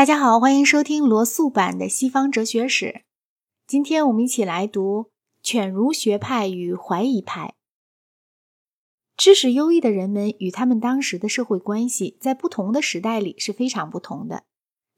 [0.00, 3.02] 大家好，欢迎收听罗素版的西方哲学史。
[3.66, 5.10] 今天我们一起来读
[5.42, 7.52] 犬儒学派与怀疑派。
[9.14, 14.44] 知识优异的人们与他们当时的社会关系，在不同的时代里是非常不同的。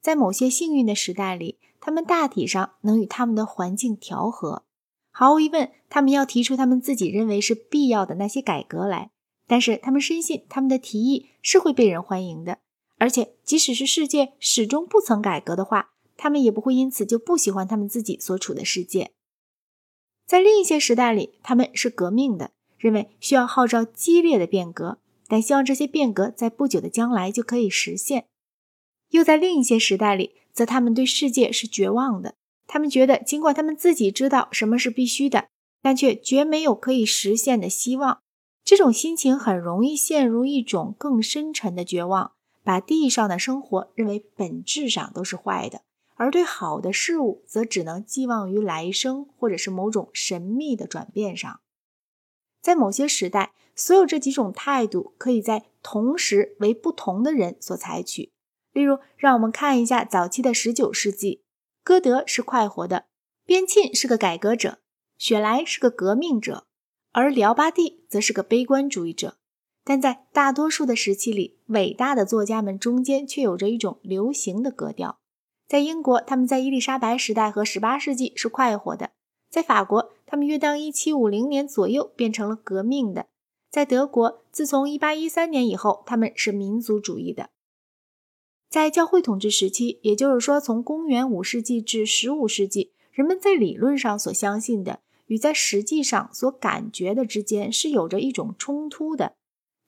[0.00, 4.62] 在某些幸运的时代里，他们大体上能与他们的环境调和。
[5.10, 9.10] 毫无疑问，他们要提出他们自己认为是必要的那些改革来，
[9.48, 12.58] 但是他们深信他们的提议是会被人欢迎的。
[13.02, 19.10] 而且，即使是世界始终不曾改革的话，他们也不会因此就不喜欢他们自己所处的世界。
[20.24, 28.26] 在另一些时代里，他们是革命的，认为需要号召激烈的变革，但希望这些变革在不久的将来就可以实现。
[29.10, 32.36] 又在另一些时代里，则他们对世界是绝望的，
[32.68, 35.48] 他们觉得尽管他们自己知道什么是必须的，
[35.82, 38.20] 但却绝没有可以实现的希望。
[38.64, 42.34] 这种心情很容易陷入一种更深沉的绝望。
[42.62, 45.82] 把地上的生活认为本质上都是坏的，
[46.14, 51.60] 而对好的事物则只能寄望于来生或者是某种神秘的转变上。
[52.60, 58.30] 在某些时代，所有这几种态度可以在同时为不同的人所采取。
[58.72, 61.42] 例如，让我们看一下早期的十九世纪，
[61.82, 63.06] 歌德是快活的，
[63.44, 64.78] 边沁是个改革者，
[65.18, 66.66] 雪莱是个革命者，
[67.10, 69.38] 而辽巴蒂则是个悲观主义者。
[69.84, 75.18] 但在大多数的时期里，伟大的作家们中间却有着一种流行的格调。
[75.66, 79.08] 在英国，他们在伊丽莎白时代和18世纪是快活的；
[79.50, 83.24] 在法国，他们约当1750年左右变成了革命的；
[83.70, 87.50] 在德国，自从1813年以后，他们是民族主义的。
[88.68, 99.34] 在教会统治时期，也就是说从公元5世纪至15世纪，人们在理论上所相信的与在实际上所感觉的之间是有着一种冲突的。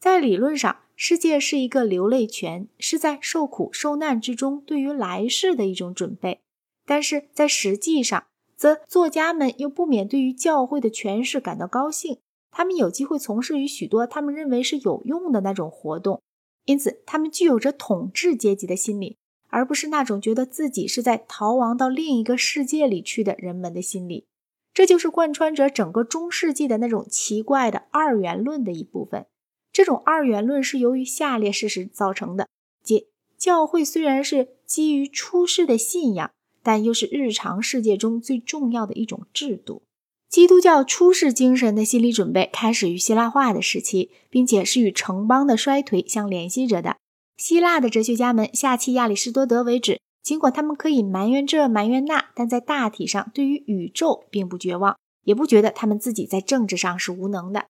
[0.05, 6.41] 在理论上，世界是一个流泪泉，是在受苦受难之中对于来世的一种准备；
[6.85, 12.19] 但是在实际上，则作家们又不免对于教会的权势感到高兴，
[12.51, 16.21] 他们有机会从事于许多他们认为是有用的那种活动，
[16.67, 19.17] 因此他们具有着统治阶级的心理，
[19.49, 24.27] 而不是那种觉得自己是在逃亡到另一个世界里去的人们的心理。
[24.75, 29.25] 这就是贯穿着整个中世纪的那种奇怪的二元论的一部分。
[29.75, 32.47] 这种二元论是由于下列事实造成的：
[32.85, 36.31] 即教会虽然是基于出世的信仰，
[36.63, 39.83] 但又是日常世界中最重要的一种制度。
[40.29, 46.97] 基督教出世精神的心理准备开始于希腊化的时期，并且是与城邦的衰退相联系着的。
[47.37, 57.67] 希腊的哲学家们下弃亚里士多德为止，尽管他们可以埋怨这埋怨那，但在大体上对于宇宙并不绝望，也不觉得他们自己在政治上是无能的。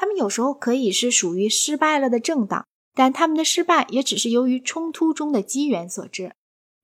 [0.00, 6.34] 他们有时候可以是属于失败了的政党，但他们的失败也只是由于冲突中的机缘所致，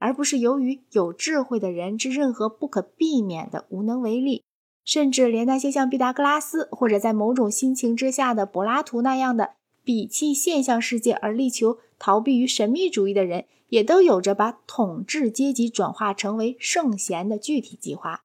[0.00, 4.42] 而不是由于有智慧的人之任何不可避免的无能为力。
[4.84, 9.52] 甚至连那些像毕达哥拉斯或者在某种心情之下的柏拉图那样的
[9.84, 18.22] 鄙弃现象世界而力求逃避于神秘主义的人，也都有着把统治阶级转化成为圣贤的具体计划。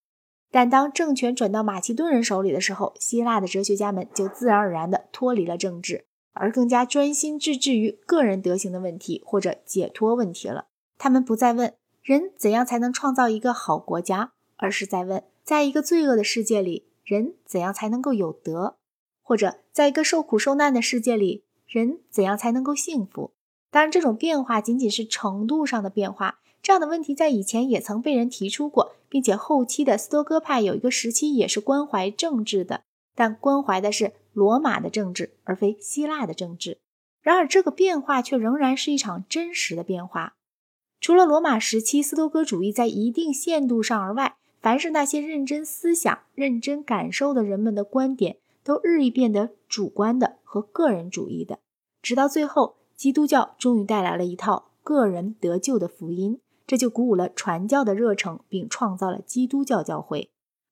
[0.51, 10.65] 但当政权转到马其顿人手里的时候，希腊的哲学家们就自然而然地脱离了政治，而更加专心致志于个人德行的问题或者解脱问题了。
[10.97, 18.77] 他们不再问人怎样才能创造一个好国家，而是在问，在一个罪恶的世界里，人怎样才能够有德；
[19.21, 23.31] 或者在一个受苦受难的世界里，人怎样才能够幸福。
[23.69, 26.39] 当然，这种变化仅仅是程度上的变化。
[26.61, 32.83] 这样的问题在以前也曾被人提出过，并且后期的斯多哥派有一个时期也是关怀政治的，
[33.15, 36.77] 但关怀的是罗马的政治，而非希腊的政治。
[37.21, 40.35] 然而，这个变化却仍然是一场真实的变化。
[41.01, 51.59] 除了罗马时期斯多哥主义在一定限度上而外，凡是那些认真思想、认真感受的人们的观点，都日益变得主观的和个人主义的，
[52.01, 56.39] 直到最后，基督教终于带来了一套个人得救的福音。
[56.69, 60.29] 这就鼓舞了传教的热诚，并创造了基督教教会。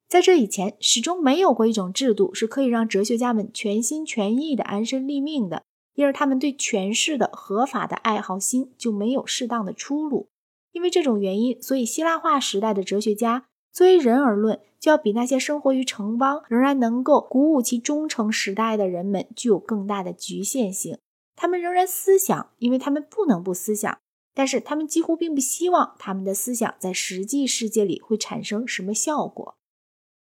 [0.07, 5.63] 在这以前，始终没有过一种制度是可以让哲学家们全心全意的安身立命的，
[5.95, 10.29] 因而他们对权势的合法的爱好心就没有适当的出路。
[10.71, 20.99] 因为这种原因，所以希腊化时代的哲学家，作为人而论，就要比那些生活于城邦仍然能够鼓舞其忠诚时代的人们具有更大的局限性。
[21.35, 23.97] 他们仍然思想，因为他们不能不思想。
[24.37, 29.57] 但是他们几乎并不希望他们的思想在实际世界里会产生什么效果。